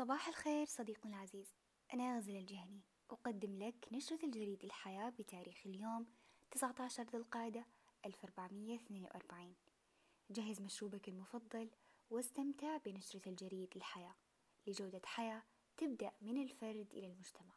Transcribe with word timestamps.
صباح 0.00 0.28
الخير 0.28 0.66
صديقنا 0.66 1.16
العزيز. 1.16 1.54
أنا 1.94 2.16
غزل 2.16 2.36
الجهني. 2.36 2.80
أقدم 3.10 3.58
لك 3.58 3.88
نشرة 3.92 4.24
الجريد 4.24 4.64
الحياة 4.64 5.10
بتاريخ 5.10 5.66
اليوم 5.66 6.06
19 6.50 7.02
ذي 7.02 7.16
القعدة 7.16 7.66
1442 8.06 9.54
جهز 10.30 10.60
مشروبك 10.60 11.08
المفضل 11.08 11.70
واستمتع 12.10 12.76
بنشرة 12.76 13.28
الجريد 13.28 13.76
الحياة. 13.76 14.14
لجودة 14.66 15.00
حياة 15.04 15.42
تبدأ 15.76 16.12
من 16.20 16.42
الفرد 16.42 16.88
إلى 16.92 17.06
المجتمع. 17.06 17.54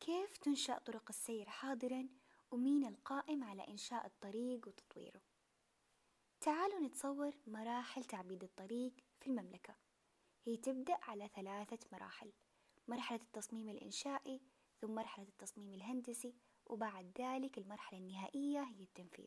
كيف 0.00 0.36
تنشأ 0.38 0.78
طرق 0.78 1.04
السير 1.08 1.48
حاضرا 1.48 2.08
ومين 2.50 2.84
القائم 2.84 3.44
على 3.44 3.68
إنشاء 3.68 4.06
الطريق 4.06 4.68
وتطويره؟ 4.68 5.31
تعالوا 6.42 6.80
نتصور 6.80 7.34
مراحل 7.46 8.04
تعبيد 8.04 8.44
الطريق 8.44 8.92
في 9.18 9.26
المملكة. 9.26 9.74
هي 10.44 10.56
تبدأ 10.56 10.98
على 11.02 11.28
ثلاثة 11.28 11.78
مراحل. 11.92 12.32
مرحلة 12.88 13.20
التصميم 13.22 13.68
الإنشائي 13.68 14.40
ثم 14.80 14.94
مرحلة 14.94 15.28
التصميم 15.28 15.74
الهندسي 15.74 16.34
وبعد 16.66 17.12
ذلك 17.18 17.58
المرحلة 17.58 17.98
النهائية 17.98 18.62
هي 18.62 18.82
التنفيذ. 18.82 19.26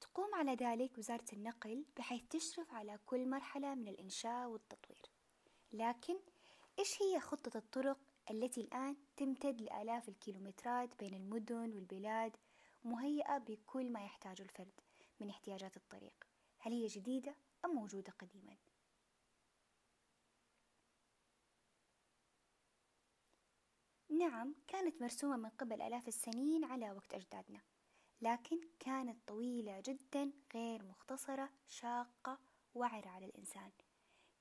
تقوم 0.00 0.34
على 0.34 0.54
ذلك 0.54 0.98
وزارة 0.98 1.26
النقل 1.32 1.84
بحيث 1.96 2.24
تشرف 2.30 2.74
على 2.74 2.98
كل 3.06 3.28
مرحلة 3.28 3.74
من 3.74 3.88
الإنشاء 3.88 4.48
والتطوير. 4.48 5.10
لكن 5.72 6.18
إيش 6.78 7.02
هي 7.02 7.20
خطة 7.20 7.58
الطرق 7.58 7.98
التي 8.30 8.60
الآن 8.60 8.96
تمتد 9.16 9.60
لآلاف 9.60 10.08
الكيلومترات 10.08 10.98
بين 10.98 11.14
المدن 11.14 11.72
والبلاد 11.74 12.36
مهيئة 12.84 13.38
بكل 13.38 13.92
ما 13.92 14.04
يحتاجه 14.04 14.42
الفرد 14.42 14.80
من 15.20 15.30
احتياجات 15.30 15.76
الطريق. 15.76 16.24
هل 16.58 16.72
هي 16.72 16.86
جديدة 16.86 17.34
أم 17.64 17.70
موجودة 17.70 18.12
قديما؟ 18.12 18.56
نعم 24.10 24.54
كانت 24.66 25.02
مرسومة 25.02 25.36
من 25.36 25.48
قبل 25.48 25.82
آلاف 25.82 26.08
السنين 26.08 26.64
على 26.64 26.92
وقت 26.92 27.14
أجدادنا 27.14 27.60
لكن 28.20 28.60
كانت 28.80 29.28
طويلة 29.28 29.82
جدا 29.86 30.32
غير 30.54 30.82
مختصرة 30.82 31.50
شاقة 31.68 32.38
وعرة 32.74 33.08
على 33.08 33.26
الإنسان. 33.26 33.70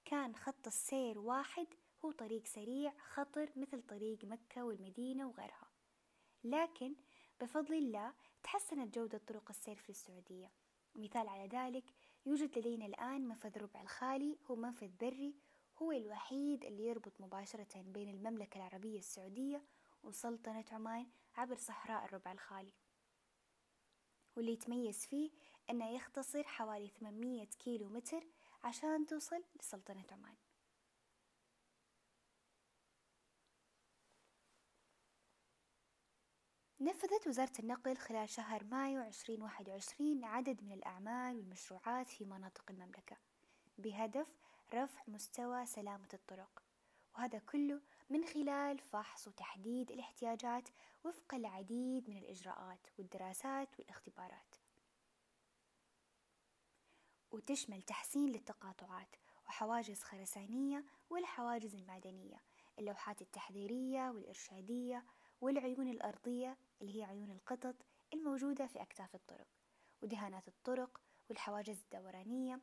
كان 0.05 0.35
خط 0.35 0.67
السير 0.67 1.19
واحد 1.19 1.67
هو 2.05 2.11
طريق 2.11 2.45
سريع 2.45 2.93
خطر 2.97 3.49
مثل 3.55 3.81
طريق 3.81 4.25
مكة 4.25 4.63
والمدينة 4.63 5.27
وغيرها. 5.27 5.71
لكن 6.43 6.95
بفضل 7.41 7.73
الله 7.73 8.13
تحسنت 8.43 8.95
جودة 8.95 9.21
طرق 9.27 9.49
السير 9.49 9.75
في 9.75 9.89
السعودية. 9.89 10.51
مثال 10.95 11.27
على 11.27 11.47
ذلك 11.47 11.83
يوجد 12.25 12.57
لدينا 12.57 12.85
الآن 12.85 13.27
منفذ 13.27 13.57
ربع 13.57 13.81
الخالي 13.81 14.37
هو 14.45 14.55
منفذ 14.55 14.91
بري 15.01 15.35
هو 15.81 15.91
الوحيد 15.91 16.65
اللي 16.65 16.85
يربط 16.87 17.21
مباشرة 17.21 17.81
بين 17.81 18.09
المملكة 18.09 18.57
العربية 18.57 18.99
السعودية 18.99 19.63
وسلطنة 20.03 20.65
عمان 20.71 21.07
عبر 21.35 21.55
صحراء 21.55 22.05
الربع 22.05 22.31
الخالي. 22.31 22.73
واللي 24.35 24.51
يتميز 24.51 25.05
فيه 25.05 25.31
أنه 25.69 25.89
يختصر 25.89 26.43
حوالي 26.43 26.87
800 26.87 27.45
كيلو 27.45 27.89
متر 27.89 28.23
عشان 28.63 29.05
توصل 29.05 29.43
لسلطنة 29.59 30.05
عمان. 30.11 30.35
نفذت 36.83 37.27
وزارة 37.27 37.51
النقل 37.59 37.97
خلال 37.97 38.29
شهر 38.29 38.63
مايو 38.63 39.01
2021 39.01 40.23
عدد 40.23 40.63
من 40.63 40.71
الأعمال 40.71 41.37
والمشروعات 41.37 42.09
في 42.09 42.25
مناطق 42.25 42.63
المملكة 42.69 43.17
بهدف 43.77 44.37
رفع 44.73 45.01
مستوى 45.07 45.65
سلامة 45.65 46.07
الطرق. 46.13 46.63
وهذا 47.15 47.39
كله 47.39 47.81
من 48.09 48.25
خلال 48.25 48.79
فحص 48.79 49.27
وتحديد 49.27 49.91
الاحتياجات 49.91 50.69
وفق 51.03 51.35
العديد 51.35 52.09
من 52.09 52.17
الإجراءات 52.17 52.87
والدراسات 52.97 53.79
والاختبارات. 53.79 54.55
وتشمل 57.31 57.81
تحسين 57.81 58.29
للتقاطعات 58.29 59.15
وحواجز 59.47 60.03
خرسانية 60.03 60.85
والحواجز 61.09 61.75
المعدنية 61.75 62.41
اللوحات 62.79 63.21
التحذيرية 63.21 64.09
والإرشادية 64.09 65.03
والعيون 65.43 65.87
الأرضية 65.87 66.57
اللي 66.81 66.99
هي 66.99 67.03
عيون 67.03 67.31
القطط 67.31 67.75
الموجودة 68.13 68.67
في 68.67 68.81
أكتاف 68.81 69.15
الطرق 69.15 69.47
ودهانات 70.01 70.47
الطرق 70.47 71.01
والحواجز 71.29 71.81
الدورانية 71.81 72.59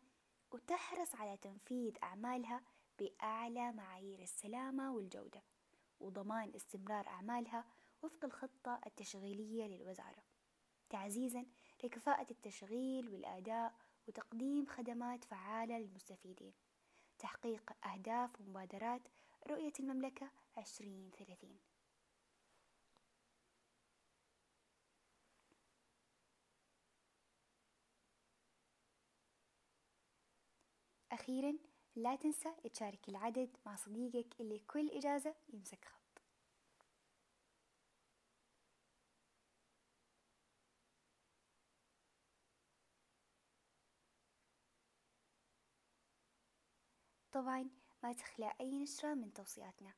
وتحرص 0.52 1.14
على 1.14 1.36
تنفيذ 1.36 1.92
أعمالها 2.02 2.62
بأعلى 2.98 3.72
معايير 3.72 4.22
السلامة 4.22 4.94
والجودة 4.94 5.42
وضمان 6.00 6.52
استمرار 6.56 7.06
أعمالها 7.08 7.64
وفق 8.02 8.24
الخطة 8.24 8.80
التشغيلية 8.86 9.66
للوزارة 9.66 10.22
تعزيزا 10.90 11.46
لكفاءة 11.84 12.26
التشغيل 12.30 13.08
والأداء 13.08 13.74
وتقديم 14.08 14.66
خدمات 14.66 15.24
فعالة 15.24 15.78
للمستفيدين 15.78 16.52
تحقيق 17.18 17.72
أهداف 17.86 18.40
ومبادرات 18.40 19.02
رؤية 19.46 19.72
المملكة 19.80 20.30
2030 20.58 21.58
أخيرا 31.12 31.58
لا 31.96 32.16
تنسى 32.16 32.52
تشارك 32.74 33.08
العدد 33.08 33.56
مع 33.66 33.76
صديقك 33.76 34.40
اللي 34.40 34.58
كل 34.58 34.88
إجازة 34.90 35.34
يمسك 35.52 35.84
خط. 35.84 36.22
طبعا 47.32 47.70
ما 48.02 48.12
تخلى 48.12 48.52
أي 48.60 48.82
نشرة 48.82 49.14
من 49.14 49.32
توصياتنا. 49.32 49.92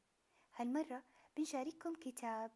هالمرة 0.57 1.03
بنشارككم 1.37 1.95
كتاب 1.95 2.51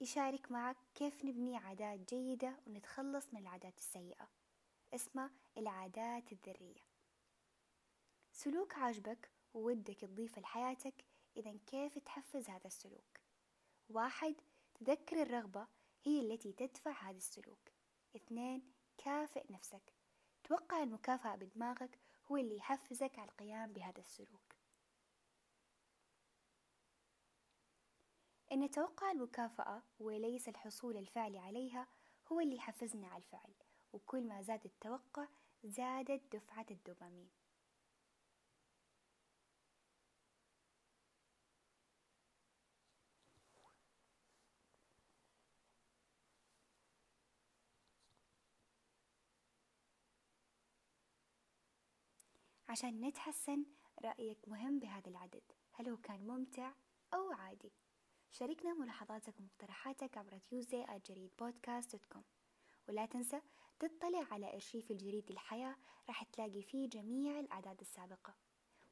يشارك 0.00 0.52
معك 0.52 0.76
كيف 0.94 1.24
نبني 1.24 1.56
عادات 1.56 2.14
جيدة 2.14 2.56
ونتخلص 2.66 3.34
من 3.34 3.40
العادات 3.40 3.78
السيئة. 3.78 4.28
اسمه 4.94 5.30
العادات 5.56 6.32
الذرية. 6.32 6.91
سلوك 8.44 8.74
عاجبك 8.74 9.30
وودك 9.54 10.00
تضيفه 10.00 10.40
لحياتك 10.40 11.04
إذا 11.36 11.58
كيف 11.66 11.98
تحفز 11.98 12.50
هذا 12.50 12.66
السلوك. 12.66 13.20
واحد 13.88 14.34
تذكر 14.74 15.22
الرغبة 15.22 15.66
هي 16.04 16.20
التي 16.20 16.52
تدفع 16.52 16.90
هذا 16.90 17.16
السلوك. 17.16 17.68
اثنين 18.16 18.72
كافئ 18.98 19.52
نفسك. 19.52 19.92
توقع 20.44 20.82
المكافأة 20.82 21.36
بدماغك 21.36 21.98
هو 22.30 22.36
اللي 22.36 22.56
يحفزك 22.56 23.18
على 23.18 23.28
القيام 23.28 23.72
بهذا 23.72 24.00
السلوك. 24.00 24.54
إن 28.52 28.70
توقع 28.70 29.10
المكافأة 29.10 29.82
وليس 29.98 30.48
الحصول 30.48 30.96
الفعلي 30.96 31.38
عليها 31.38 31.86
هو 32.32 32.40
اللي 32.40 32.56
يحفزنا 32.56 33.08
على 33.08 33.22
الفعل 33.22 33.54
وكل 33.92 34.28
ما 34.28 34.42
زاد 34.42 34.64
التوقع 34.64 35.28
زادت 35.64 36.36
دفعة 36.36 36.66
الدوبامين. 36.70 37.41
عشان 52.72 53.00
نتحسن 53.00 53.64
رأيك 54.04 54.48
مهم 54.48 54.78
بهذا 54.78 55.08
العدد. 55.08 55.42
هل 55.72 55.88
هو 55.88 55.96
كان 55.96 56.26
ممتع 56.26 56.72
أو 57.14 57.32
عادي؟ 57.32 57.72
شاركنا 58.30 58.74
ملاحظاتك 58.74 59.40
ومقترحاتك 59.40 60.18
عبر 60.18 60.38
تيوزي 60.38 60.86
جريد 61.08 61.30
podcast 61.38 61.92
dot 61.92 62.04
com 62.04 62.24
ولا 62.88 63.06
تنسى 63.06 63.40
تطلع 63.80 64.26
على 64.30 64.54
إرشيف 64.54 64.90
الجريد 64.90 65.30
الحياة 65.30 65.76
راح 66.08 66.22
تلاقي 66.22 66.62
فيه 66.62 66.88
جميع 66.88 67.40
الأعداد 67.40 67.80
السابقة. 67.80 68.34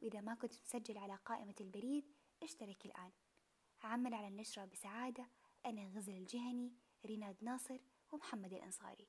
وإذا 0.03 0.21
ما 0.21 0.35
كنت 0.35 0.55
مسجل 0.55 0.99
على 0.99 1.15
قائمة 1.25 1.55
البريد 1.61 2.05
اشترك 2.43 2.87
الآن. 2.87 3.11
عمل 3.83 4.15
على 4.15 4.29
النشرة 4.29 4.65
بسعادة 4.65 5.27
أنا 5.67 5.93
غزل 5.97 6.17
الجهني 6.17 6.73
ريناد 7.07 7.37
ناصر 7.43 7.79
ومحمد 8.13 8.53
الأنصاري. 8.53 9.09